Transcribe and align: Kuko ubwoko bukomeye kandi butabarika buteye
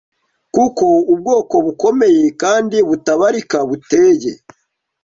Kuko 0.55 0.85
ubwoko 1.13 1.55
bukomeye 1.65 2.23
kandi 2.41 2.77
butabarika 2.89 3.57
buteye 3.69 4.31